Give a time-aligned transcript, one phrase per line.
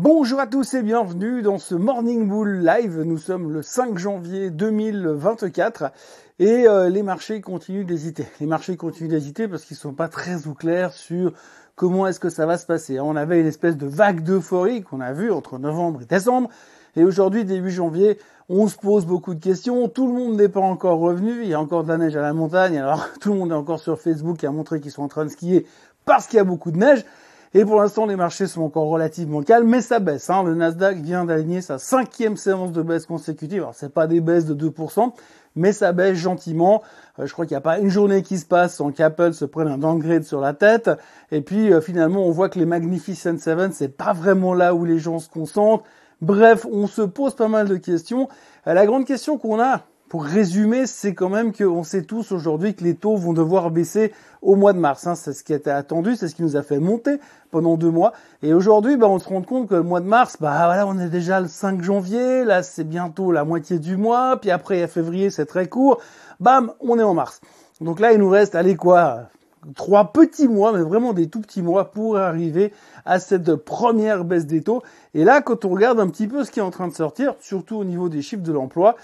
[0.00, 3.02] Bonjour à tous et bienvenue dans ce Morning Bull Live.
[3.02, 5.92] Nous sommes le 5 janvier 2024
[6.38, 8.26] et euh, les marchés continuent d'hésiter.
[8.40, 11.34] Les marchés continuent d'hésiter parce qu'ils sont pas très au clair sur
[11.76, 13.00] comment est-ce que ça va se passer.
[13.00, 16.48] On avait une espèce de vague d'euphorie qu'on a vue entre novembre et décembre
[16.94, 18.18] et aujourd'hui, début janvier,
[18.48, 19.88] on se pose beaucoup de questions.
[19.88, 21.42] Tout le monde n'est pas encore revenu.
[21.42, 22.78] Il y a encore de la neige à la montagne.
[22.78, 25.24] Alors tout le monde est encore sur Facebook et a montré qu'ils sont en train
[25.24, 25.66] de skier
[26.04, 27.04] parce qu'il y a beaucoup de neige.
[27.54, 30.30] Et pour l'instant, les marchés sont encore relativement calmes, mais ça baisse.
[30.30, 30.42] Hein.
[30.42, 33.60] Le Nasdaq vient d'aligner sa cinquième séance de baisse consécutive.
[33.62, 35.12] Alors, c'est pas des baisses de 2%,
[35.54, 36.82] mais ça baisse gentiment.
[37.18, 39.44] Euh, je crois qu'il n'y a pas une journée qui se passe sans qu'Apple se
[39.44, 40.90] prenne un downgrade sur la tête.
[41.30, 44.86] Et puis, euh, finalement, on voit que les Magnificent Seven, c'est pas vraiment là où
[44.86, 45.84] les gens se concentrent.
[46.22, 48.30] Bref, on se pose pas mal de questions.
[48.66, 49.82] Euh, la grande question qu'on a,
[50.12, 54.12] pour résumer, c'est quand même qu'on sait tous aujourd'hui que les taux vont devoir baisser
[54.42, 55.06] au mois de mars.
[55.06, 55.14] Hein.
[55.14, 57.18] C'est ce qui était attendu, c'est ce qui nous a fait monter
[57.50, 58.12] pendant deux mois.
[58.42, 60.98] Et aujourd'hui, bah, on se rend compte que le mois de mars, bah voilà, on
[60.98, 64.86] est déjà le 5 janvier, là c'est bientôt la moitié du mois, puis après a
[64.86, 65.98] février, c'est très court.
[66.40, 67.40] Bam, on est en mars.
[67.80, 69.30] Donc là, il nous reste, allez quoi,
[69.74, 72.74] trois petits mois, mais vraiment des tout petits mois pour arriver
[73.06, 74.82] à cette première baisse des taux.
[75.14, 77.34] Et là, quand on regarde un petit peu ce qui est en train de sortir,
[77.40, 78.96] surtout au niveau des chiffres de l'emploi,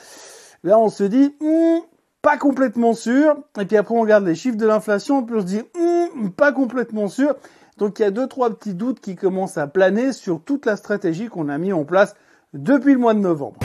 [0.65, 1.81] Là, on se dit, hmm,
[2.23, 3.37] pas complètement sûr.
[3.61, 6.53] Et puis après, on regarde les chiffres de l'inflation, puis on se dit, hmm, pas
[6.53, 7.35] complètement sûr.
[7.79, 10.77] Donc il y a deux, trois petits doutes qui commencent à planer sur toute la
[10.77, 12.17] stratégie qu'on a mis en place
[12.53, 13.61] depuis le mois de novembre.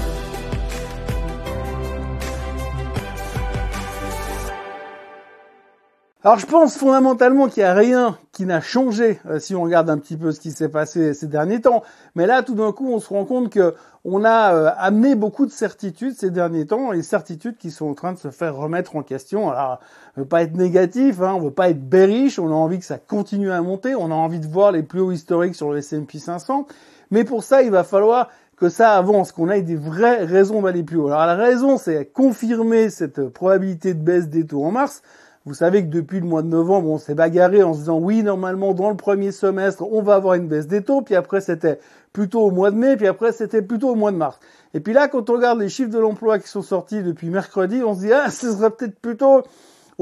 [6.25, 9.89] Alors je pense fondamentalement qu'il n'y a rien qui n'a changé euh, si on regarde
[9.89, 11.83] un petit peu ce qui s'est passé ces derniers temps.
[12.15, 15.45] Mais là, tout d'un coup, on se rend compte que on a euh, amené beaucoup
[15.45, 18.95] de certitudes ces derniers temps et certitudes qui sont en train de se faire remettre
[18.95, 19.51] en question.
[19.51, 19.81] Alors,
[20.15, 22.85] on veut pas être négatif, hein, on veut pas être bearish, on a envie que
[22.85, 25.79] ça continue à monter, on a envie de voir les plus hauts historiques sur le
[25.79, 26.67] S&P 500.
[27.11, 30.83] Mais pour ça, il va falloir que ça avance, qu'on ait des vraies raisons d'aller
[30.83, 31.07] plus haut.
[31.07, 35.01] Alors la raison, c'est confirmer cette probabilité de baisse des taux en mars.
[35.45, 38.23] Vous savez que depuis le mois de novembre, on s'est bagarré en se disant oui,
[38.23, 41.79] normalement, dans le premier semestre, on va avoir une baisse des taux, puis après, c'était
[42.13, 44.39] plutôt au mois de mai, puis après, c'était plutôt au mois de mars.
[44.73, 47.83] Et puis là, quand on regarde les chiffres de l'emploi qui sont sortis depuis mercredi,
[47.83, 49.43] on se dit, ah, ce serait peut-être plutôt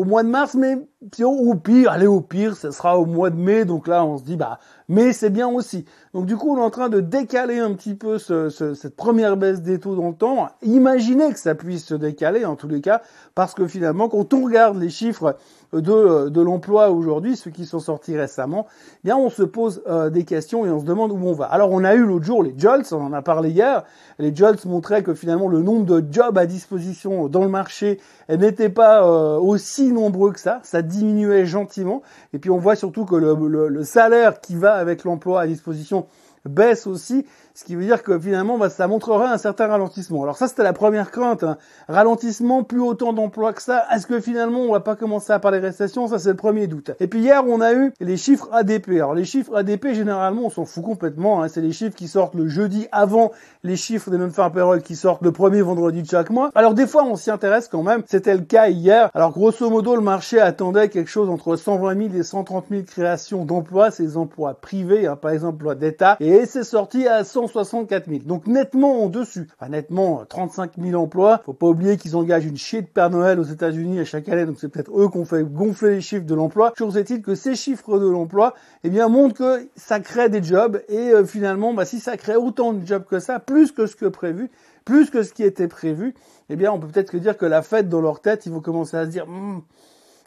[0.01, 0.79] au mois de mars, mais
[1.23, 3.65] au pire, allez, au pire, ce sera au mois de mai.
[3.65, 4.57] Donc là, on se dit, bah,
[4.89, 5.85] mais c'est bien aussi.
[6.15, 9.37] Donc du coup, on est en train de décaler un petit peu ce, cette première
[9.37, 10.47] baisse des taux dans le temps.
[10.63, 13.03] Imaginez que ça puisse se décaler en tous les cas,
[13.35, 15.37] parce que finalement, quand on regarde les chiffres
[15.73, 20.09] de, de l'emploi aujourd'hui, ceux qui sont sortis récemment, eh bien on se pose euh,
[20.09, 21.45] des questions et on se demande où on va.
[21.45, 23.83] Alors on a eu l'autre jour les JOLTS, on en a parlé hier.
[24.19, 27.99] Les JOLTS montraient que finalement le nombre de jobs à disposition dans le marché
[28.29, 30.59] n'était pas euh, aussi nombreux que ça.
[30.63, 32.01] Ça diminuait gentiment.
[32.33, 36.07] Et puis on voit surtout que le, le salaire qui va avec l'emploi à disposition
[36.45, 37.25] baisse aussi,
[37.61, 40.23] ce qui veut dire que finalement bah, ça montrerait un certain ralentissement.
[40.23, 41.57] Alors ça c'était la première crainte, hein.
[41.87, 45.59] ralentissement, plus autant d'emplois que ça, est-ce que finalement on va pas commencer à parler
[45.59, 46.07] récession?
[46.07, 46.89] Ça c'est le premier doute.
[46.99, 48.93] Et puis hier on a eu les chiffres ADP.
[48.93, 51.49] Alors les chiffres ADP généralement on s'en fout complètement, hein.
[51.49, 53.31] c'est les chiffres qui sortent le jeudi avant
[53.63, 56.49] les chiffres des non-farm payroll qui sortent le premier vendredi de chaque mois.
[56.55, 59.11] Alors des fois on s'y intéresse quand même, c'était le cas hier.
[59.13, 63.45] Alors grosso modo le marché attendait quelque chose entre 120 000 et 130 000 créations
[63.45, 68.19] d'emplois, ces emplois privés, hein, par exemple l'emploi d'État, et c'est sorti à 164 000.
[68.25, 69.47] Donc nettement en dessus.
[69.59, 71.41] Enfin nettement 35 000 emplois.
[71.45, 74.45] Faut pas oublier qu'ils engagent une chier de Père Noël aux États-Unis à chaque année,
[74.45, 76.73] donc c'est peut-être eux qu'on fait gonfler les chiffres de l'emploi.
[76.77, 78.53] Chose est-il que ces chiffres de l'emploi,
[78.83, 82.35] eh bien montrent que ça crée des jobs et euh, finalement, bah, si ça crée
[82.35, 84.49] autant de jobs que ça, plus que ce que prévu,
[84.85, 86.13] plus que ce qui était prévu,
[86.49, 88.97] eh bien on peut peut-être dire que la fête dans leur tête, ils vont commencer
[88.97, 89.27] à se dire.
[89.27, 89.61] Hmm,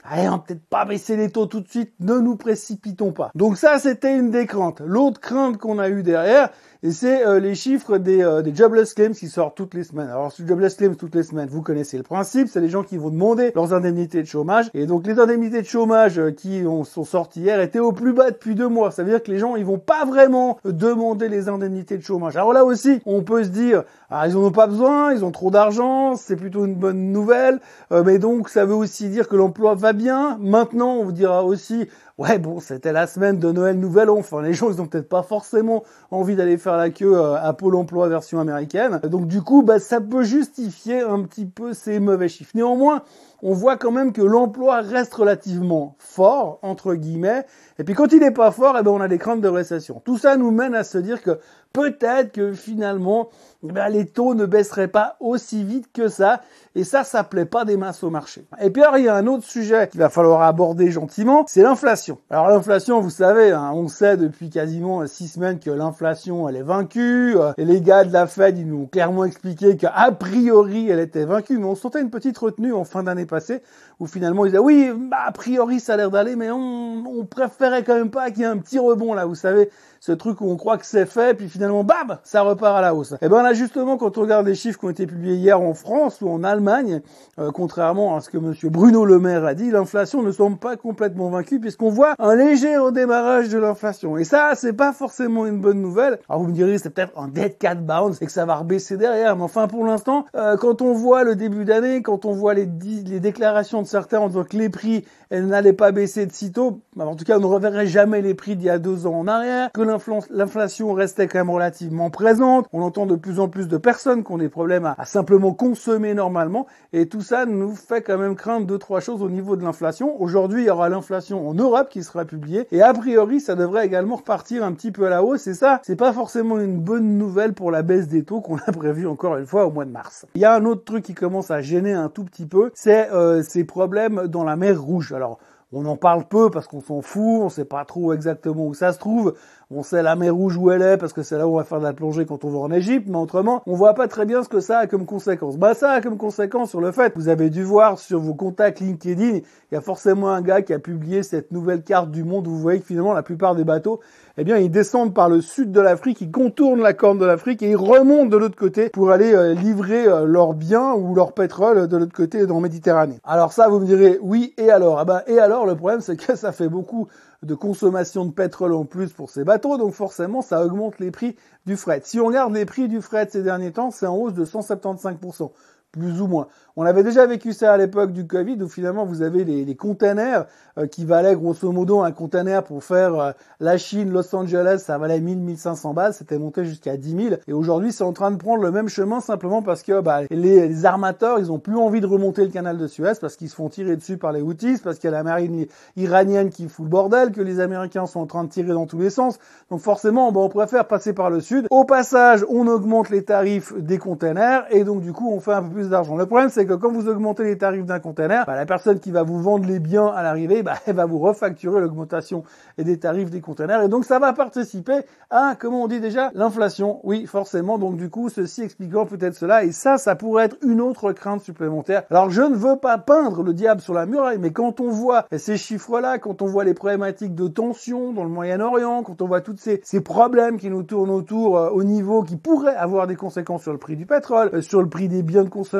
[0.07, 3.31] Allez, on va peut-être pas baisser les taux tout de suite, ne nous précipitons pas.
[3.35, 4.83] Donc ça, c'était une des craintes.
[4.85, 6.51] L'autre crainte qu'on a eu derrière,
[6.87, 10.11] et c'est euh, les chiffres des, euh, des jobless claims qui sortent toutes les semaines.
[10.11, 12.99] Alors, ce jobless claims toutes les semaines, vous connaissez le principe, c'est les gens qui
[12.99, 14.67] vont demander leurs indemnités de chômage.
[14.75, 18.13] Et donc, les indemnités de chômage euh, qui ont, sont sorties hier étaient au plus
[18.13, 18.91] bas depuis deux mois.
[18.91, 22.37] Ça veut dire que les gens, ils vont pas vraiment demander les indemnités de chômage.
[22.37, 25.33] Alors là aussi, on peut se dire, ah, ils en ont pas besoin, ils ont
[25.33, 27.61] trop d'argent, c'est plutôt une bonne nouvelle.
[27.91, 29.94] mais donc, ça veut aussi dire que l'emploi va
[30.41, 31.89] Maintenant, on vous dira aussi,
[32.19, 35.09] ouais bon c'était la semaine de Noël Nouvel An, enfin les gens ils ont peut-être
[35.09, 39.01] pas forcément envie d'aller faire la queue euh, à Pôle Emploi version américaine.
[39.05, 42.53] Donc du coup bah ça peut justifier un petit peu ces mauvais chiffres.
[42.55, 43.03] Néanmoins,
[43.43, 47.45] on voit quand même que l'emploi reste relativement fort entre guillemets.
[47.79, 50.01] Et puis quand il n'est pas fort, eh ben on a des craintes de récession.
[50.05, 51.39] Tout ça nous mène à se dire que
[51.75, 53.29] peut-être que finalement,
[53.69, 56.41] eh ben, les taux ne baisseraient pas aussi vite que ça.
[56.77, 58.47] Et ça, ça plaît pas des masses au marché.
[58.61, 61.63] Et puis alors, il y a un autre sujet qu'il va falloir aborder gentiment, c'est
[61.63, 62.19] l'inflation.
[62.31, 66.63] Alors l'inflation, vous savez, hein, on sait depuis quasiment six semaines que l'inflation, elle est
[66.63, 67.37] vaincue.
[67.37, 71.01] Euh, et les gars de la Fed, ils nous ont clairement expliqué qu'a priori, elle
[71.01, 71.59] était vaincue.
[71.59, 73.63] Mais on sentait une petite retenue en fin d'année passée,
[74.01, 77.25] où finalement, ils disaient, oui, bah, a priori, ça a l'air d'aller, mais on, on
[77.25, 79.71] préférait quand même pas qu'il y ait un petit rebond là, vous savez,
[80.05, 82.95] ce truc où on croit que c'est fait, puis finalement, bam, ça repart à la
[82.95, 83.13] hausse.
[83.13, 85.59] Et eh ben là, justement, quand on regarde les chiffres qui ont été publiés hier
[85.59, 87.01] en France ou en Allemagne,
[87.39, 90.77] euh, contrairement à ce que Monsieur Bruno Le Maire a dit, l'inflation ne semble pas
[90.77, 94.19] complètement vaincue, puisqu'on voit un léger redémarrage de l'inflation.
[94.19, 96.19] Et ça, c'est pas forcément une bonne nouvelle.
[96.29, 98.99] Alors vous me direz, c'est peut-être un dead cat bounce et que ça va rebaisser
[98.99, 99.37] derrière.
[99.37, 102.69] Mais enfin, pour l'instant, euh, quand on voit le début d'année, quand on voit les,
[103.07, 107.07] les déclarations de certains en disant que les prix n'allaient pas baisser de sitôt, bah,
[107.07, 109.27] en tout cas, on ne reverrait jamais les prix d'il y a deux ans en
[109.27, 112.67] arrière, que l'inflation restait quand même relativement présente.
[112.73, 116.15] On entend de plus en plus de personnes qui ont des problèmes à, simplement consommer
[116.15, 116.67] normalement.
[116.93, 120.21] Et tout ça nous fait quand même craindre deux, trois choses au niveau de l'inflation.
[120.21, 122.67] Aujourd'hui, il y aura l'inflation en Europe qui sera publiée.
[122.71, 125.47] Et a priori, ça devrait également repartir un petit peu à la hausse.
[125.47, 128.73] Et ça, c'est pas forcément une bonne nouvelle pour la baisse des taux qu'on a
[128.73, 130.27] prévu encore une fois au mois de mars.
[130.35, 133.04] Il y a un autre truc qui commence à gêner un tout petit peu, c'est
[133.13, 135.13] euh, ces problèmes dans la mer Rouge.
[135.13, 135.39] Alors,
[135.75, 138.93] on en parle peu parce qu'on s'en fout, on sait pas trop exactement où ça
[138.93, 139.35] se trouve.
[139.71, 141.65] On sait la mer Rouge où elle est parce que c'est là où on va
[141.65, 144.27] faire de la plongée quand on va en Égypte, mais autrement, on voit pas très
[144.27, 145.57] bien ce que ça a comme conséquence.
[145.57, 148.81] Bah ça a comme conséquence sur le fait, vous avez dû voir sur vos contacts
[148.81, 149.43] LinkedIn, il
[149.73, 152.61] y a forcément un gars qui a publié cette nouvelle carte du monde où vous
[152.61, 154.01] voyez que finalement la plupart des bateaux,
[154.37, 157.63] eh bien ils descendent par le sud de l'Afrique, ils contournent la corne de l'Afrique
[157.63, 161.33] et ils remontent de l'autre côté pour aller euh, livrer euh, leurs biens ou leur
[161.33, 163.19] pétrole de l'autre côté dans la Méditerranée.
[163.25, 164.99] Alors ça, vous me direz oui et alors?
[164.99, 165.64] Ah ben et alors?
[165.67, 167.09] Le problème c'est que ça fait beaucoup
[167.43, 171.37] de consommation de pétrole en plus pour ces bateaux, donc forcément ça augmente les prix
[171.67, 172.01] du fret.
[172.05, 175.51] Si on regarde les prix du fret ces derniers temps, c'est en hausse de 175%
[175.95, 176.49] plus ou moins.
[176.77, 179.77] On avait déjà vécu ça à l'époque du Covid, où finalement vous avez les, les
[179.77, 180.47] containers
[180.77, 183.31] euh, qui valaient grosso modo un container pour faire euh,
[183.61, 187.37] la Chine, Los Angeles, ça valait 1000-1500 balles, c'était monté jusqu'à 10 000.
[187.47, 190.67] Et aujourd'hui, c'est en train de prendre le même chemin simplement parce que bah, les,
[190.67, 193.55] les, armateurs, ils ont plus envie de remonter le canal de Suez parce qu'ils se
[193.55, 196.87] font tirer dessus par les Houthis, parce qu'il y a la marine iranienne qui fout
[196.87, 199.39] le bordel, que les Américains sont en train de tirer dans tous les sens.
[199.71, 201.69] Donc forcément, bah, on préfère passer par le sud.
[201.71, 205.63] Au passage, on augmente les tarifs des containers et donc du coup, on fait un
[205.63, 206.17] peu plus d'argent.
[206.17, 209.11] Le problème, c'est que quand vous augmentez les tarifs d'un container, bah, la personne qui
[209.11, 212.45] va vous vendre les biens à l'arrivée, bah, elle va vous refacturer l'augmentation
[212.79, 213.83] des tarifs des containers.
[213.83, 215.01] Et donc, ça va participer
[215.31, 217.01] à, comment on dit déjà, l'inflation.
[217.05, 217.79] Oui, forcément.
[217.79, 219.65] Donc, du coup, ceci expliquant peut-être cela.
[219.65, 222.03] Et ça, ça pourrait être une autre crainte supplémentaire.
[222.11, 225.27] Alors, je ne veux pas peindre le diable sur la muraille, mais quand on voit
[225.37, 229.41] ces chiffres-là, quand on voit les problématiques de tension dans le Moyen-Orient, quand on voit
[229.41, 233.17] tous ces, ces problèmes qui nous tournent autour euh, au niveau qui pourraient avoir des
[233.17, 235.74] conséquences sur le prix du pétrole, euh, sur le prix des biens de consommation,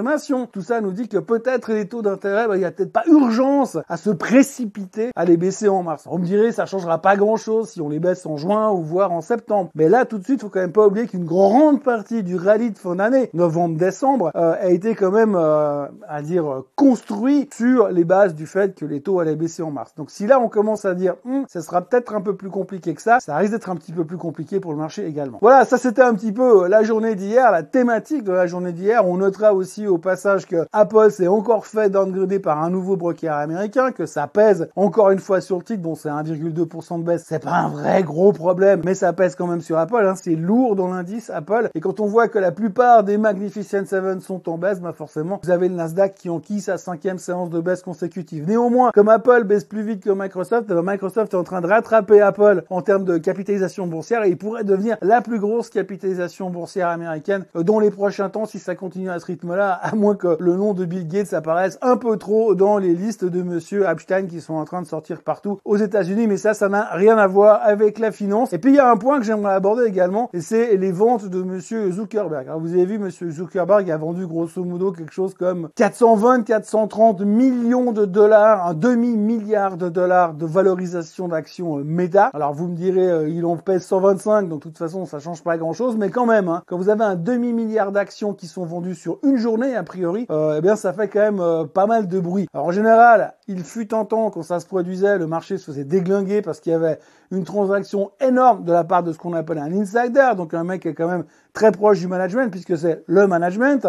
[0.53, 3.05] tout ça nous dit que peut-être les taux d'intérêt, bah, il n'y a peut-être pas
[3.07, 6.05] urgence à se précipiter à les baisser en mars.
[6.11, 9.13] On me dirait, ça changera pas grand-chose si on les baisse en juin ou voire
[9.13, 9.71] en septembre.
[9.75, 12.71] Mais là, tout de suite, faut quand même pas oublier qu'une grande partie du rallye
[12.71, 18.05] de fin d'année, novembre-décembre, euh, a été quand même, euh, à dire, construit sur les
[18.05, 19.95] bases du fait que les taux allaient baisser en mars.
[19.97, 22.95] Donc si là, on commence à dire, hum, ça sera peut-être un peu plus compliqué
[22.95, 25.39] que ça, ça risque d'être un petit peu plus compliqué pour le marché également.
[25.41, 29.07] Voilà, ça c'était un petit peu la journée d'hier, la thématique de la journée d'hier.
[29.07, 33.37] On notera aussi au passage que Apple s'est encore fait downgrader par un nouveau broker
[33.37, 35.83] américain, que ça pèse encore une fois sur le titre.
[35.83, 39.47] Bon, c'est 1,2% de baisse, c'est pas un vrai gros problème, mais ça pèse quand
[39.47, 40.05] même sur Apple.
[40.05, 40.15] Hein.
[40.17, 41.69] C'est lourd dans l'indice Apple.
[41.75, 45.41] Et quand on voit que la plupart des Magnificent Seven sont en baisse, bah forcément,
[45.43, 48.47] vous avez le Nasdaq qui enquille sa cinquième séance de baisse consécutive.
[48.49, 52.21] Néanmoins, comme Apple baisse plus vite que Microsoft, bah, Microsoft est en train de rattraper
[52.21, 56.89] Apple en termes de capitalisation boursière et il pourrait devenir la plus grosse capitalisation boursière
[56.89, 60.37] américaine euh, dans les prochains temps si ça continue à ce rythme-là, à moins que
[60.41, 64.27] le nom de Bill Gates apparaisse un peu trop dans les listes de monsieur Epstein
[64.27, 67.27] qui sont en train de sortir partout aux États-Unis, mais ça, ça n'a rien à
[67.27, 68.53] voir avec la finance.
[68.53, 71.27] Et puis il y a un point que j'aimerais aborder également, et c'est les ventes
[71.27, 72.49] de monsieur Zuckerberg.
[72.49, 77.21] Alors, vous avez vu, monsieur Zuckerberg a vendu grosso modo quelque chose comme 420, 430
[77.23, 82.31] millions de dollars, un demi-milliard de dollars de valorisation d'actions euh, Meta.
[82.35, 85.43] Alors vous me direz, euh, il en pèse 125, donc de toute façon, ça change
[85.43, 88.95] pas grand-chose, mais quand même, hein, quand vous avez un demi-milliard d'actions qui sont vendues
[88.95, 92.09] sur une journée, a priori, euh, eh bien ça fait quand même euh, pas mal
[92.09, 92.47] de bruit.
[92.53, 96.43] Alors en général, il fut tentant quand ça se produisait, le marché se faisait déglinguer
[96.43, 96.99] parce qu'il y avait
[97.31, 100.83] une transaction énorme de la part de ce qu'on appelle un insider, donc un mec
[100.83, 103.87] qui est quand même très proche du management puisque c'est le management.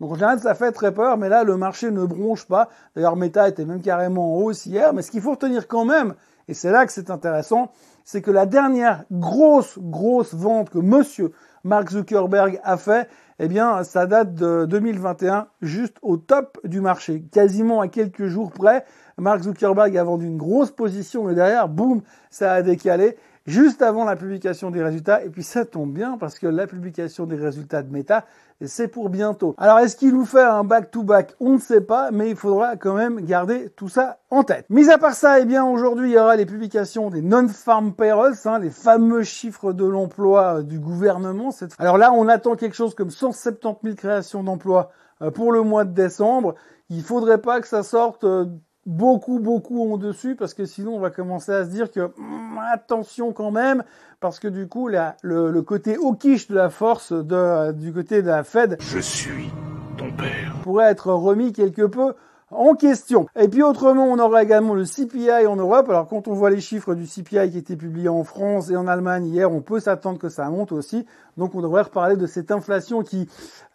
[0.00, 2.68] Donc en général, ça fait très peur, mais là, le marché ne bronche pas.
[2.96, 4.92] D'ailleurs, Meta était même carrément en hausse hier.
[4.92, 6.14] Mais ce qu'il faut retenir quand même,
[6.48, 7.70] et c'est là que c'est intéressant,
[8.04, 11.32] c'est que la dernière grosse, grosse vente que monsieur
[11.64, 13.08] Mark Zuckerberg a fait,
[13.38, 18.52] eh bien, ça date de 2021, juste au top du marché, quasiment à quelques jours
[18.52, 18.84] près.
[19.16, 23.16] Mark Zuckerberg a vendu une grosse position et derrière, boum, ça a décalé
[23.46, 25.24] juste avant la publication des résultats.
[25.24, 28.24] Et puis ça tombe bien parce que la publication des résultats de Meta,
[28.64, 29.54] c'est pour bientôt.
[29.58, 31.34] Alors est-ce qu'il nous fait un back-to-back?
[31.40, 34.66] On ne sait pas, mais il faudra quand même garder tout ça en tête.
[34.70, 38.36] Mis à part ça, eh bien aujourd'hui il y aura les publications des non-farm payrolls,
[38.44, 41.50] hein, les fameux chiffres de l'emploi euh, du gouvernement.
[41.78, 44.90] Alors là, on attend quelque chose comme 170 000 créations d'emplois
[45.22, 46.54] euh, pour le mois de décembre.
[46.90, 48.46] Il faudrait pas que ça sorte euh,
[48.86, 52.58] beaucoup, beaucoup en dessus, parce que sinon on va commencer à se dire que hmm,
[52.72, 53.82] attention quand même,
[54.20, 58.22] parce que du coup la, le, le, côté quiche de la force de, du côté
[58.22, 59.50] de la Fed, je suis
[59.96, 62.14] ton père, pourrait être remis quelque peu
[62.50, 63.26] en question.
[63.36, 65.88] Et puis autrement, on aura également le CPI en Europe.
[65.88, 68.86] Alors quand on voit les chiffres du CPI qui étaient publiés en France et en
[68.86, 71.04] Allemagne hier, on peut s'attendre que ça monte aussi.
[71.36, 73.28] Donc on devrait reparler de cette inflation qui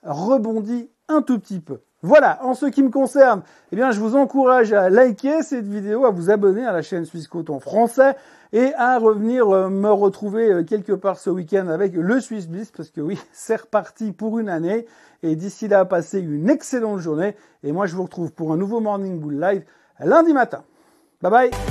[0.04, 1.80] rebondit un tout petit peu.
[2.02, 3.42] Voilà, en ce qui me concerne,
[3.74, 7.04] eh bien, je vous encourage à liker cette vidéo, à vous abonner à la chaîne
[7.04, 8.16] Suisse Côte en français
[8.54, 12.72] et à revenir euh, me retrouver euh, quelque part ce week-end avec le Swiss Bliss
[12.72, 14.86] parce que oui, c'est reparti pour une année.
[15.24, 17.36] Et d'ici là, passez une excellente journée.
[17.64, 19.66] Et moi, je vous retrouve pour un nouveau Morning Bull Live
[20.00, 20.64] lundi matin.
[21.22, 21.69] Bye bye